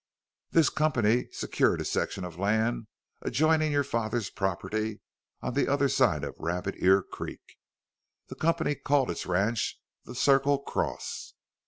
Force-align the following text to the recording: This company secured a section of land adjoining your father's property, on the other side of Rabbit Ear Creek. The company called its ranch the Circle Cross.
This 0.49 0.69
company 0.71 1.27
secured 1.31 1.79
a 1.79 1.85
section 1.85 2.23
of 2.25 2.39
land 2.39 2.87
adjoining 3.21 3.71
your 3.71 3.83
father's 3.83 4.31
property, 4.31 4.99
on 5.43 5.53
the 5.53 5.67
other 5.67 5.87
side 5.87 6.23
of 6.23 6.33
Rabbit 6.39 6.73
Ear 6.79 7.03
Creek. 7.03 7.59
The 8.27 8.33
company 8.35 8.73
called 8.73 9.11
its 9.11 9.27
ranch 9.27 9.79
the 10.05 10.15
Circle 10.15 10.57
Cross. 10.57 11.35